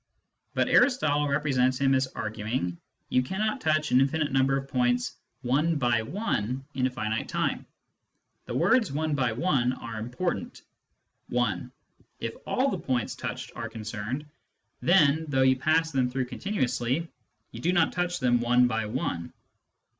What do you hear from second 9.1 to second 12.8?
by one" are important, (i) If all the